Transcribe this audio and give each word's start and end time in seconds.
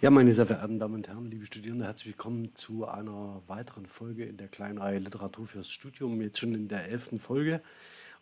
Ja, 0.00 0.10
meine 0.10 0.34
sehr 0.34 0.44
verehrten 0.44 0.78
Damen 0.78 0.96
und 0.96 1.08
Herren, 1.08 1.30
liebe 1.30 1.46
Studierende, 1.46 1.86
herzlich 1.86 2.14
willkommen 2.14 2.54
zu 2.54 2.86
einer 2.86 3.40
weiteren 3.46 3.86
Folge 3.86 4.24
in 4.24 4.36
der 4.36 4.48
kleinen 4.48 4.78
Reihe 4.78 4.98
Literatur 4.98 5.46
fürs 5.46 5.70
Studium, 5.70 6.20
jetzt 6.20 6.40
schon 6.40 6.54
in 6.54 6.68
der 6.68 6.88
elften 6.88 7.18
Folge. 7.18 7.62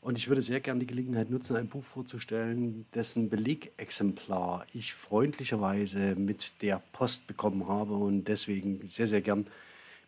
Und 0.01 0.19
ich 0.19 0.29
würde 0.29 0.43
sehr 0.43 0.61
gerne 0.61 0.81
die 0.81 0.87
Gelegenheit 0.87 1.31
nutzen, 1.31 1.57
ein 1.57 1.69
Buch 1.69 1.83
vorzustellen, 1.83 2.85
dessen 2.95 3.31
Belegexemplar 3.31 4.67
ich 4.75 4.93
freundlicherweise 4.93 6.15
mit 6.15 6.63
der 6.63 6.81
Post 6.93 7.27
bekommen 7.27 7.67
habe 7.67 7.95
und 7.95 8.29
deswegen 8.29 8.87
sehr, 8.87 9.07
sehr 9.07 9.23
gern 9.23 9.47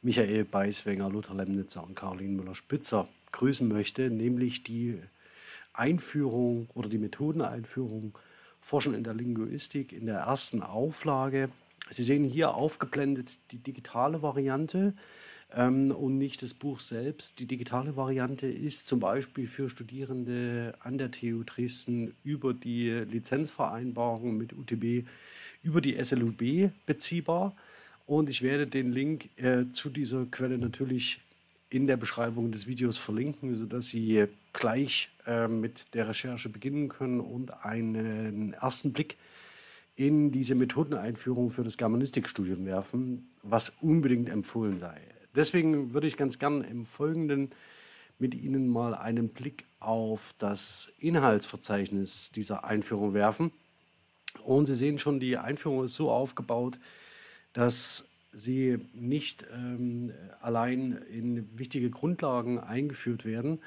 Michael 0.03 0.45
Beiswenger, 0.45 1.09
Lothar 1.09 1.35
Lemnitzer 1.35 1.83
und 1.83 1.97
Caroline 1.97 2.37
Müller-Spitzer 2.37 3.09
grüßen 3.33 3.67
möchte, 3.67 4.11
nämlich 4.11 4.63
die 4.65 5.01
Einführung 5.73 6.69
oder 6.75 6.89
die 6.89 6.99
Methodeneinführung 6.99 8.17
Forschen 8.65 8.95
in 8.95 9.05
der 9.05 9.15
Linguistik 9.15 9.93
in 9.93 10.07
der 10.07 10.21
ersten 10.21 10.63
Auflage 10.63 11.51
Sie 11.91 12.03
sehen 12.03 12.25
hier 12.25 12.55
aufgeblendet 12.55 13.39
die 13.51 13.59
digitale 13.59 14.23
Variante 14.23 14.95
ähm, 15.55 15.91
und 15.91 16.19
nicht 16.19 16.43
das 16.43 16.55
Buch 16.55 16.81
selbst. 16.81 17.41
Die 17.41 17.47
digitale 17.47 17.97
Variante 17.97 18.47
ist 18.47 18.87
zum 18.87 19.01
Beispiel 19.01 19.47
für 19.47 19.69
Studierende 19.69 20.75
an 20.81 20.99
der 20.99 21.11
TU 21.11 21.43
Dresden 21.45 22.15
über 22.25 22.55
die 22.55 22.89
Lizenzvereinbarung 22.91 24.37
mit 24.37 24.53
UTB 24.55 25.07
über 25.63 25.81
die 25.81 26.03
SLUB 26.03 26.71
beziehbar. 26.87 27.55
Und 28.07 28.29
ich 28.29 28.43
werde 28.43 28.67
den 28.67 28.93
Link 28.93 29.31
äh, 29.37 29.71
zu 29.71 29.89
dieser 29.89 30.27
Quelle 30.27 30.59
natürlich 30.59 31.21
in 31.75 31.89
der 31.89 31.97
Beschreibung 31.97 32.53
des 32.53 32.69
Videos 32.69 32.99
verlinken, 32.99 33.53
sodass 33.53 33.89
Sie 33.89 34.27
gleich 34.53 35.11
äh, 35.27 35.49
mit 35.49 35.93
der 35.95 36.09
Recherche 36.09 36.49
beginnen 36.49 36.89
können 36.89 37.19
und 37.19 37.65
einen 37.65 38.53
ersten 38.53 38.93
Blick 38.93 39.17
in 39.97 40.31
diese 40.31 40.55
Methodeneinführung 40.55 41.51
für 41.51 41.65
das 41.65 41.77
Germanistikstudium 41.77 42.65
werfen, 42.65 43.29
was 43.43 43.71
unbedingt 43.81 44.29
empfohlen 44.29 44.79
sei. 44.79 45.01
Deswegen 45.35 45.93
würde 45.93 46.07
ich 46.07 46.17
ganz 46.17 46.39
gern 46.39 46.63
im 46.63 46.87
Folgenden 46.87 47.51
mit 48.21 48.37
Ihnen 48.37 48.69
mal 48.69 48.95
einen 48.95 49.31
Blick 49.31 49.65
auf 49.81 50.33
das 50.39 50.93
Inhaltsverzeichnis 51.01 52.31
dieser 52.31 52.63
Einführung 52.63 53.15
werfen. 53.15 53.51
Und 54.45 54.67
Sie 54.67 54.77
sehen 54.77 54.99
schon, 54.99 55.19
die 55.19 55.39
Einführung 55.39 55.83
ist 55.83 55.97
so 55.97 56.13
aufgebaut, 56.13 56.79
dass 57.53 58.09
sie 58.35 58.79
nicht 58.95 59.47
ähm, 59.53 60.13
allein 60.41 60.99
in 61.13 61.49
wichtige 61.59 61.91
Grundlagen 61.91 62.59
eingeführt 62.59 63.25
werden, 63.25 63.61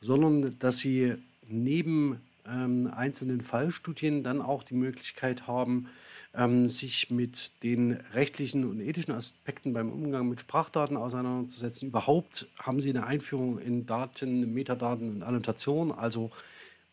sondern 0.00 0.58
dass 0.58 0.78
sie 0.78 1.14
neben 1.48 2.20
ähm, 2.46 2.90
einzelnen 2.94 3.40
Fallstudien 3.40 4.22
dann 4.22 4.42
auch 4.42 4.62
die 4.62 4.74
Möglichkeit 4.74 5.46
haben, 5.46 5.88
ähm, 6.34 6.68
sich 6.68 7.10
mit 7.10 7.62
den 7.62 7.92
rechtlichen 8.14 8.64
und 8.64 8.80
ethischen 8.80 9.14
Aspekten 9.14 9.72
beim 9.72 9.90
Umgang 9.90 10.28
mit 10.28 10.40
Sprachdaten 10.40 10.96
auseinanderzusetzen. 10.96 11.88
Überhaupt 11.88 12.48
haben 12.58 12.80
sie 12.80 12.90
eine 12.90 13.06
Einführung 13.06 13.58
in 13.58 13.86
Daten, 13.86 14.52
Metadaten 14.54 15.16
und 15.16 15.22
Annotation, 15.22 15.92
also 15.92 16.30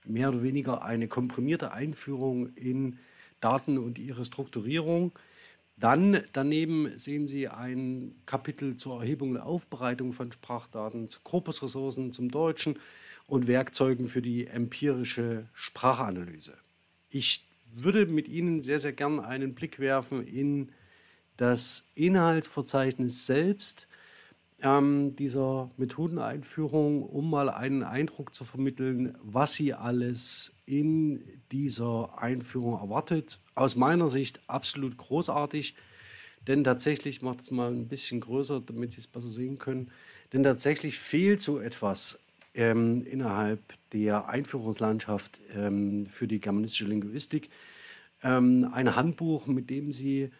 mehr 0.05 0.29
oder 0.29 0.43
weniger 0.43 0.83
eine 0.83 1.07
komprimierte 1.07 1.71
Einführung 1.71 2.53
in 2.55 2.97
Daten 3.39 3.77
und 3.77 3.97
ihre 3.97 4.25
Strukturierung. 4.25 5.11
Dann 5.79 6.21
daneben 6.33 6.97
sehen 6.97 7.27
Sie 7.27 7.47
ein 7.47 8.15
Kapitel 8.25 8.75
zur 8.75 8.99
Erhebung 9.01 9.31
und 9.31 9.37
Aufbereitung 9.37 10.13
von 10.13 10.31
Sprachdaten, 10.31 11.09
zu 11.09 11.21
Corpusressourcen 11.23 12.11
zum 12.11 12.29
Deutschen, 12.29 12.77
und 13.29 13.47
Werkzeugen 13.47 14.07
für 14.07 14.21
die 14.21 14.47
empirische 14.47 15.47
Sprachanalyse. 15.53 16.57
Ich 17.09 17.45
würde 17.71 18.05
mit 18.07 18.27
Ihnen 18.27 18.61
sehr, 18.61 18.79
sehr 18.79 18.93
gern 18.93 19.19
einen 19.19 19.53
Blick 19.53 19.79
werfen 19.79 20.25
in 20.25 20.71
das 21.37 21.87
Inhaltsverzeichnis 21.95 23.25
selbst 23.25 23.87
ähm, 24.61 25.15
dieser 25.15 25.69
Methodeneinführung, 25.77 27.03
um 27.03 27.29
mal 27.29 27.49
einen 27.49 27.83
Eindruck 27.83 28.33
zu 28.33 28.43
vermitteln, 28.43 29.15
was 29.21 29.53
Sie 29.53 29.73
alles 29.73 30.55
in 30.65 31.23
dieser 31.51 32.21
Einführung 32.21 32.79
erwartet. 32.79 33.39
Aus 33.55 33.75
meiner 33.75 34.09
Sicht 34.09 34.41
absolut 34.47 34.97
großartig, 34.97 35.75
denn 36.47 36.63
tatsächlich 36.63 37.21
macht 37.21 37.41
es 37.41 37.51
mal 37.51 37.71
ein 37.71 37.87
bisschen 37.87 38.19
größer, 38.21 38.61
damit 38.61 38.93
Sie 38.93 38.99
es 38.99 39.07
besser 39.07 39.27
sehen 39.27 39.59
können. 39.59 39.91
Denn 40.33 40.43
tatsächlich 40.43 40.97
fehlt 40.97 41.41
so 41.41 41.59
etwas 41.59 42.19
ähm, 42.53 43.05
innerhalb 43.05 43.61
der 43.93 44.29
Einführungslandschaft 44.29 45.39
ähm, 45.55 46.05
für 46.07 46.27
die 46.27 46.39
germanistische 46.39 46.85
Linguistik 46.85 47.49
ähm, 48.23 48.69
ein 48.73 48.95
Handbuch, 48.95 49.47
mit 49.47 49.69
dem 49.69 49.91
Sie, 49.91 50.31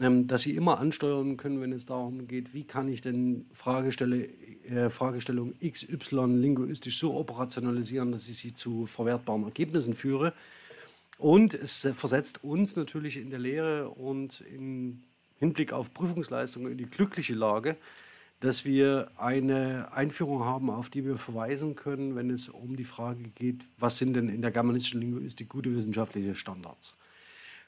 ähm, 0.00 0.26
das 0.26 0.42
Sie 0.42 0.54
immer 0.54 0.78
ansteuern 0.78 1.36
können, 1.36 1.60
wenn 1.60 1.72
es 1.72 1.86
darum 1.86 2.28
geht, 2.28 2.54
wie 2.54 2.64
kann 2.64 2.88
ich 2.88 3.00
denn 3.00 3.46
Fragestelle, 3.52 4.28
äh, 4.64 4.90
Fragestellung 4.90 5.54
XY 5.60 6.26
linguistisch 6.26 6.98
so 6.98 7.14
operationalisieren, 7.14 8.12
dass 8.12 8.28
ich 8.28 8.38
sie 8.38 8.54
zu 8.54 8.86
verwertbaren 8.86 9.44
Ergebnissen 9.44 9.94
führe. 9.94 10.32
Und 11.18 11.54
es 11.54 11.88
versetzt 11.94 12.44
uns 12.44 12.76
natürlich 12.76 13.16
in 13.16 13.30
der 13.30 13.40
Lehre 13.40 13.88
und 13.88 14.40
im 14.52 15.02
Hinblick 15.38 15.72
auf 15.72 15.92
Prüfungsleistungen 15.92 16.70
in 16.70 16.78
die 16.78 16.86
glückliche 16.86 17.34
Lage, 17.34 17.76
dass 18.40 18.64
wir 18.64 19.10
eine 19.16 19.92
Einführung 19.92 20.44
haben, 20.44 20.70
auf 20.70 20.90
die 20.90 21.04
wir 21.04 21.16
verweisen 21.16 21.74
können, 21.74 22.14
wenn 22.14 22.30
es 22.30 22.48
um 22.48 22.76
die 22.76 22.84
Frage 22.84 23.24
geht, 23.30 23.64
was 23.78 23.98
sind 23.98 24.14
denn 24.14 24.28
in 24.28 24.42
der 24.42 24.52
germanistischen 24.52 25.00
Linguistik 25.00 25.48
gute 25.48 25.74
wissenschaftliche 25.74 26.36
Standards. 26.36 26.96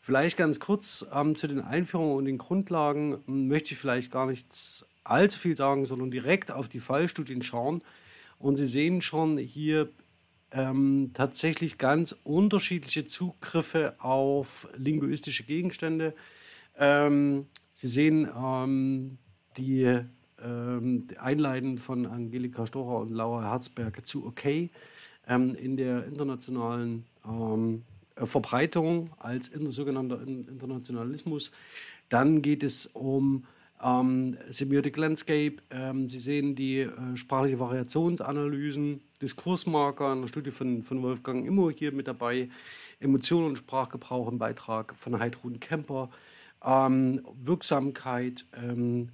Vielleicht 0.01 0.39
ganz 0.39 0.61
kurz 0.61 1.07
ähm, 1.13 1.37
zu 1.37 1.47
den 1.47 1.61
Einführungen 1.61 2.17
und 2.17 2.25
den 2.25 2.39
Grundlagen 2.39 3.19
hm, 3.27 3.49
möchte 3.49 3.75
ich 3.75 3.79
vielleicht 3.79 4.11
gar 4.11 4.27
nichts 4.27 4.87
allzu 5.05 5.39
viel 5.39 5.57
sagen, 5.57 5.85
sondern 5.85 6.11
direkt 6.11 6.51
auf 6.51 6.69
die 6.69 6.81
Fallstudien 6.81 7.43
schauen. 7.43 7.83
Und 8.39 8.57
Sie 8.57 8.67
sehen 8.67 9.03
schon 9.03 9.37
hier 9.37 9.91
ähm, 10.53 11.11
tatsächlich 11.13 11.79
ganz 11.79 12.19
unterschiedliche 12.25 13.05
Zugriffe 13.07 13.95
auf 13.99 14.69
linguistische 14.77 15.45
Gegenstände. 15.45 16.15
Ähm, 16.79 17.47
Sie 17.75 17.89
sehen 17.89 18.29
ähm, 18.35 19.19
die 19.59 20.01
ähm, 20.43 21.07
Einleiten 21.19 21.79
von 21.79 22.07
Angelika 22.07 22.67
Stocher 22.67 23.01
und 23.01 23.11
Laura 23.11 23.43
Herzberg 23.43 24.07
zu 24.07 24.27
OK 24.27 24.45
ähm, 25.27 25.55
in 25.55 25.77
der 25.77 26.07
internationalen 26.07 27.05
ähm, 27.27 27.83
Verbreitung 28.27 29.11
als 29.19 29.47
sogenannter 29.47 30.21
Internationalismus. 30.27 31.53
Dann 32.09 32.43
geht 32.43 32.63
es 32.63 32.87
um 32.87 33.45
ähm, 33.83 34.37
Semiotic 34.51 34.97
Landscape. 34.97 35.57
Ähm, 35.71 36.11
Sie 36.11 36.19
sehen 36.19 36.55
die 36.55 36.81
äh, 36.81 37.17
sprachliche 37.17 37.59
Variationsanalysen, 37.59 39.01
Diskursmarker, 39.23 40.13
eine 40.13 40.29
Studie 40.29 40.51
von, 40.51 40.83
von 40.83 41.03
Wolfgang 41.03 41.47
Immo 41.47 41.71
hier 41.71 41.93
mit 41.93 42.09
dabei, 42.09 42.49
Emotionen 42.99 43.47
und 43.47 43.59
Sprachgebrauch 43.59 44.29
im 44.29 44.39
Beitrag 44.39 44.95
von 44.97 45.19
Heidrun 45.19 45.61
Kemper, 45.61 46.11
ähm, 46.65 47.25
Wirksamkeit, 47.43 48.45
ähm, 48.55 49.11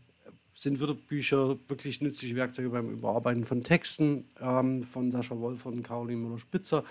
sind 0.54 0.80
Wörterbücher 0.80 1.58
wirklich 1.68 2.00
nützliche 2.00 2.34
Werkzeuge 2.34 2.70
beim 2.70 2.90
Überarbeiten 2.90 3.44
von 3.44 3.62
Texten? 3.62 4.24
Ähm, 4.40 4.84
von 4.84 5.10
Sascha 5.10 5.38
Wolf 5.38 5.66
und 5.66 5.82
Caroline 5.82 6.22
Müller-Spitzer 6.22 6.82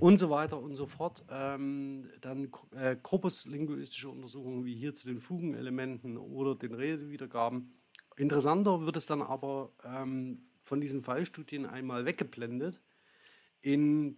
und 0.00 0.18
so 0.18 0.30
weiter 0.30 0.60
und 0.60 0.74
so 0.76 0.86
fort. 0.86 1.24
Ähm, 1.30 2.10
dann 2.20 2.50
äh, 2.74 2.96
korpuslinguistische 3.00 4.08
Untersuchungen 4.08 4.64
wie 4.64 4.74
hier 4.74 4.94
zu 4.94 5.06
den 5.08 5.20
Fugenelementen 5.20 6.16
oder 6.16 6.54
den 6.54 6.74
Redewiedergaben. 6.74 7.72
Interessanter 8.16 8.86
wird 8.86 8.96
es 8.96 9.06
dann 9.06 9.22
aber 9.22 9.72
ähm, 9.84 10.46
von 10.60 10.80
diesen 10.80 11.02
Fallstudien 11.02 11.66
einmal 11.66 12.04
weggeblendet 12.04 12.80
in 13.60 14.16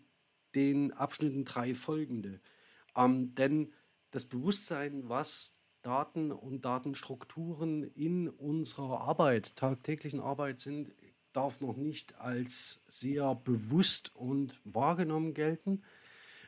den 0.55 0.93
Abschnitten 0.93 1.45
drei 1.45 1.75
folgende. 1.75 2.41
Ähm, 2.97 3.35
denn 3.35 3.73
das 4.11 4.25
Bewusstsein, 4.25 5.09
was 5.09 5.59
Daten 5.83 6.33
und 6.33 6.65
Datenstrukturen 6.65 7.85
in 7.85 8.29
unserer 8.29 9.03
Arbeit, 9.03 9.57
tagtäglichen 9.57 10.21
Arbeit 10.21 10.61
sind, 10.61 10.91
darf 11.37 11.61
noch 11.61 11.77
nicht 11.77 12.19
als 12.21 12.83
sehr 12.89 13.35
bewusst 13.35 14.15
und 14.15 14.61
wahrgenommen 14.65 15.35
gelten. 15.35 15.83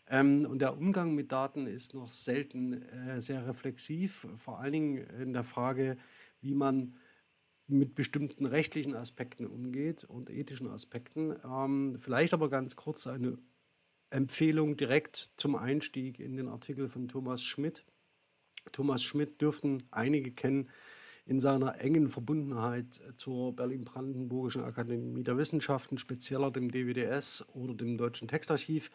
Ähm, 0.08 0.46
und 0.46 0.60
der 0.60 0.76
Umgang 0.76 1.14
mit 1.14 1.32
Daten 1.32 1.66
ist 1.66 1.94
noch 1.94 2.10
selten 2.10 2.82
äh, 2.82 3.20
sehr 3.20 3.46
reflexiv, 3.46 4.26
vor 4.36 4.58
allen 4.58 4.72
Dingen 4.72 4.96
in 5.20 5.32
der 5.32 5.44
Frage, 5.44 5.96
wie 6.40 6.54
man 6.54 6.96
mit 7.66 7.94
bestimmten 7.94 8.46
rechtlichen 8.46 8.94
Aspekten 8.94 9.46
umgeht 9.46 10.04
und 10.04 10.30
ethischen 10.30 10.68
Aspekten. 10.68 11.36
Ähm, 11.44 11.96
vielleicht 11.98 12.32
aber 12.32 12.48
ganz 12.48 12.76
kurz 12.76 13.06
eine 13.06 13.36
Empfehlung 14.08 14.78
direkt 14.78 15.32
zum 15.36 15.54
Einstieg 15.54 16.18
in 16.18 16.36
den 16.38 16.48
Artikel 16.48 16.88
von 16.88 17.08
Thomas 17.08 17.44
Schmidt 17.44 17.84
Thomas 18.72 19.02
Schmidt 19.02 19.40
dürften 19.40 19.82
einige 19.90 20.30
kennen 20.30 20.68
in 21.28 21.40
seiner 21.40 21.78
engen 21.80 22.08
Verbundenheit 22.08 23.00
zur 23.16 23.54
Berlin-Brandenburgischen 23.54 24.64
Akademie 24.64 25.22
der 25.22 25.36
Wissenschaften, 25.36 25.98
spezieller 25.98 26.50
dem 26.50 26.70
DWDS 26.70 27.46
oder 27.52 27.74
dem 27.74 27.98
Deutschen 27.98 28.28
Textarchiv, 28.28 28.90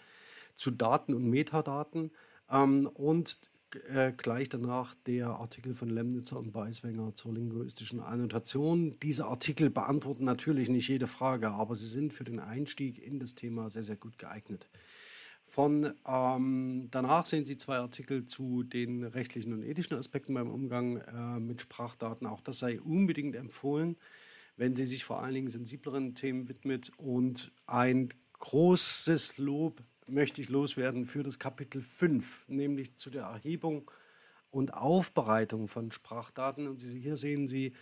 zu 0.56 0.72
Daten 0.72 1.14
und 1.14 1.30
Metadaten. 1.30 2.12
Ähm, 2.50 2.88
und 2.88 3.40
äh, 3.88 4.12
gleich 4.14 4.50
danach 4.50 4.96
der 5.06 5.28
Artikel 5.28 5.76
von 5.76 5.90
Lemnitzer 5.90 6.40
und 6.40 6.52
Beiswenger 6.52 7.14
zur 7.14 7.34
linguistischen 7.34 8.00
Annotation. 8.00 8.98
Diese 9.04 9.26
Artikel 9.26 9.70
beantworten 9.70 10.26
natürlich 10.26 10.70
nicht 10.70 10.88
jede 10.88 11.08
Frage, 11.08 11.52
aber 11.52 11.76
sie 11.76 11.88
sind 11.88 12.14
für 12.14 12.24
den 12.24 12.40
Einstieg 12.40 12.98
in 12.98 13.20
das 13.20 13.36
Thema 13.36 13.70
sehr, 13.70 13.84
sehr 13.84 13.96
gut 13.96 14.18
geeignet. 14.18 14.68
Von 15.46 15.94
ähm, 16.08 16.88
danach 16.90 17.26
sehen 17.26 17.46
Sie 17.46 17.58
zwei 17.58 17.78
Artikel 17.78 18.26
zu 18.26 18.64
den 18.64 19.04
rechtlichen 19.04 19.54
und 19.54 19.64
ethischen 19.64 19.98
Aspekten 19.98 20.34
beim 20.34 20.50
Umgang 20.50 20.98
äh, 20.98 21.40
mit 21.40 21.62
Sprachdaten. 21.62 22.26
Auch 22.26 22.42
das 22.42 22.60
sei 22.60 22.82
unbedingt 22.82 23.36
empfohlen, 23.36 23.98
wenn 24.58 24.76
Sie 24.76 24.86
sich 24.86 25.04
vor 25.04 25.22
allen 25.22 25.34
Dingen 25.36 25.50
sensibleren 25.50 26.16
Themen 26.16 26.50
widmet. 26.50 26.92
Und 26.98 27.52
ein 27.68 28.10
großes 28.40 29.38
Lob 29.38 29.84
möchte 30.08 30.42
ich 30.42 30.50
loswerden 30.50 31.06
für 31.06 31.24
das 31.24 31.40
Kapitel 31.40 31.82
5, 31.82 32.46
nämlich 32.48 32.96
zu 32.96 33.10
der 33.10 33.24
Erhebung 33.24 33.90
und 34.50 34.74
Aufbereitung 34.74 35.68
von 35.68 35.92
Sprachdaten. 35.92 36.68
Und 36.68 36.82
hier 36.82 37.18
sehen 37.18 37.48
Sie 37.48 37.74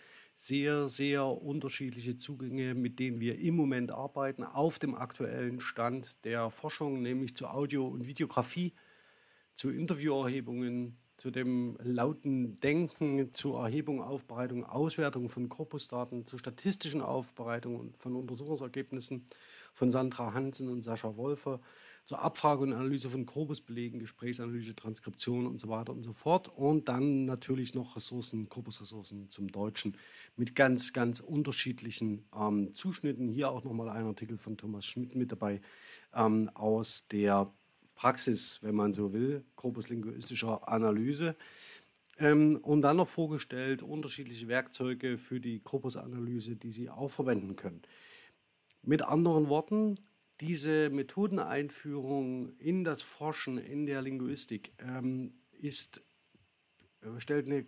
sehr, 0.41 0.89
sehr 0.89 1.23
unterschiedliche 1.25 2.17
Zugänge, 2.17 2.73
mit 2.73 2.97
denen 2.97 3.19
wir 3.19 3.37
im 3.37 3.55
Moment 3.55 3.91
arbeiten, 3.91 4.43
auf 4.43 4.79
dem 4.79 4.95
aktuellen 4.95 5.59
Stand 5.59 6.25
der 6.25 6.49
Forschung, 6.49 7.03
nämlich 7.03 7.35
zu 7.35 7.45
Audio- 7.45 7.87
und 7.87 8.07
Videografie, 8.07 8.73
zu 9.55 9.69
Interviewerhebungen, 9.69 10.97
zu 11.17 11.29
dem 11.29 11.77
lauten 11.83 12.59
Denken, 12.59 13.35
zur 13.35 13.59
Erhebung, 13.59 14.01
Aufbereitung, 14.01 14.65
Auswertung 14.65 15.29
von 15.29 15.47
Korpusdaten, 15.47 16.25
zur 16.25 16.39
statistischen 16.39 17.01
Aufbereitung 17.01 17.93
von 17.99 18.15
Untersuchungsergebnissen 18.15 19.27
von 19.73 19.91
Sandra 19.91 20.33
Hansen 20.33 20.69
und 20.69 20.81
Sascha 20.81 21.15
Wolfer, 21.17 21.61
zur 22.05 22.21
Abfrage 22.21 22.63
und 22.63 22.73
Analyse 22.73 23.09
von 23.09 23.25
Korpusbelegen, 23.25 23.99
Gesprächsanalyse, 23.99 24.75
Transkription 24.75 25.47
und 25.47 25.59
so 25.59 25.69
weiter 25.69 25.93
und 25.93 26.03
so 26.03 26.13
fort. 26.13 26.49
Und 26.49 26.89
dann 26.89 27.25
natürlich 27.25 27.73
noch 27.73 27.95
Ressourcen, 27.95 28.49
Korpusressourcen 28.49 29.29
zum 29.29 29.51
Deutschen 29.51 29.97
mit 30.35 30.55
ganz, 30.55 30.93
ganz 30.93 31.19
unterschiedlichen 31.19 32.25
ähm, 32.35 32.73
Zuschnitten. 32.73 33.29
Hier 33.29 33.49
auch 33.49 33.63
nochmal 33.63 33.89
ein 33.89 34.05
Artikel 34.05 34.37
von 34.37 34.57
Thomas 34.57 34.85
Schmidt 34.85 35.15
mit 35.15 35.31
dabei 35.31 35.61
ähm, 36.13 36.49
aus 36.53 37.07
der 37.07 37.53
Praxis, 37.95 38.59
wenn 38.61 38.75
man 38.75 38.93
so 38.93 39.13
will, 39.13 39.45
korpuslinguistischer 39.55 40.67
Analyse. 40.67 41.35
Ähm, 42.17 42.57
und 42.61 42.81
dann 42.81 42.97
noch 42.97 43.07
vorgestellt 43.07 43.83
unterschiedliche 43.83 44.47
Werkzeuge 44.47 45.17
für 45.17 45.39
die 45.39 45.59
Korpusanalyse, 45.59 46.55
die 46.55 46.71
Sie 46.71 46.89
auch 46.89 47.09
verwenden 47.09 47.55
können. 47.55 47.81
Mit 48.83 49.01
anderen 49.01 49.49
Worten, 49.49 49.99
diese 50.41 50.89
Methodeneinführung 50.89 52.57
in 52.57 52.83
das 52.83 53.01
Forschen 53.03 53.57
in 53.57 53.85
der 53.85 54.01
Linguistik 54.01 54.73
ähm, 54.79 55.33
ist, 55.51 56.01
äh, 57.01 57.19
stellt 57.19 57.45
eine 57.45 57.65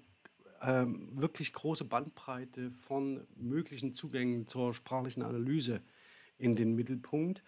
ähm, 0.61 1.09
wirklich 1.13 1.53
große 1.53 1.85
Bandbreite 1.85 2.71
von 2.71 3.27
möglichen 3.35 3.93
Zugängen 3.93 4.47
zur 4.47 4.73
sprachlichen 4.73 5.21
Analyse 5.21 5.81
in 6.37 6.55
den 6.55 6.73
Mittelpunkt. 6.75 7.43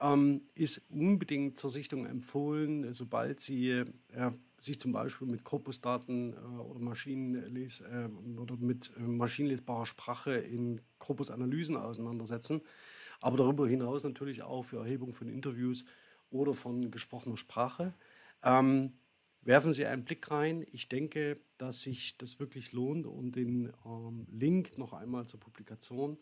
Ähm, 0.00 0.42
ist 0.54 0.86
unbedingt 0.88 1.58
zur 1.58 1.68
Sichtung 1.68 2.06
empfohlen, 2.06 2.94
sobald 2.94 3.40
Sie 3.40 3.68
äh, 3.68 4.30
sich 4.58 4.80
zum 4.80 4.92
Beispiel 4.92 5.28
mit 5.28 5.44
Korpusdaten 5.44 6.32
äh, 6.32 6.36
oder, 6.36 6.80
äh, 6.80 8.38
oder 8.38 8.56
mit 8.56 8.92
äh, 8.96 9.00
maschinenlesbarer 9.00 9.84
Sprache 9.84 10.32
in 10.32 10.80
Korpusanalysen 10.98 11.76
auseinandersetzen 11.76 12.62
aber 13.20 13.36
darüber 13.36 13.68
hinaus 13.68 14.04
natürlich 14.04 14.42
auch 14.42 14.62
für 14.62 14.78
Erhebung 14.78 15.14
von 15.14 15.28
Interviews 15.28 15.84
oder 16.30 16.54
von 16.54 16.90
gesprochener 16.90 17.36
Sprache. 17.36 17.94
Ähm, 18.42 18.92
werfen 19.42 19.72
Sie 19.72 19.86
einen 19.86 20.04
Blick 20.04 20.30
rein. 20.30 20.66
Ich 20.72 20.88
denke, 20.88 21.34
dass 21.58 21.82
sich 21.82 22.16
das 22.18 22.38
wirklich 22.40 22.72
lohnt 22.72 23.06
und 23.06 23.32
den 23.32 23.72
ähm, 23.84 24.26
Link 24.30 24.78
noch 24.78 24.92
einmal 24.92 25.26
zur 25.26 25.40
Publikation 25.40 26.18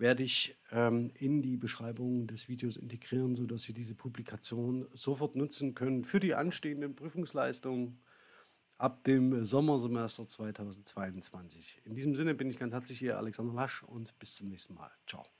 werde 0.00 0.22
ich 0.22 0.56
ähm, 0.72 1.10
in 1.14 1.42
die 1.42 1.56
Beschreibung 1.56 2.26
des 2.26 2.48
Videos 2.48 2.76
integrieren, 2.78 3.34
sodass 3.34 3.64
Sie 3.64 3.74
diese 3.74 3.94
Publikation 3.94 4.88
sofort 4.94 5.36
nutzen 5.36 5.74
können 5.74 6.04
für 6.04 6.20
die 6.20 6.34
anstehenden 6.34 6.96
Prüfungsleistungen 6.96 8.00
ab 8.78 9.04
dem 9.04 9.44
Sommersemester 9.44 10.26
2022. 10.26 11.82
In 11.84 11.94
diesem 11.94 12.14
Sinne 12.14 12.34
bin 12.34 12.48
ich 12.48 12.58
ganz 12.58 12.72
herzlich 12.72 12.98
hier, 12.98 13.18
Alexander 13.18 13.52
Lasch, 13.52 13.82
und 13.82 14.18
bis 14.18 14.36
zum 14.36 14.48
nächsten 14.48 14.74
Mal. 14.74 14.90
Ciao. 15.06 15.39